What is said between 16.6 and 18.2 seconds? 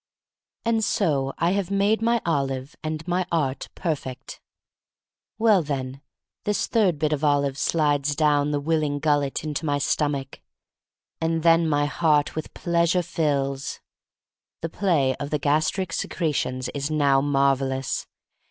is now marvelous.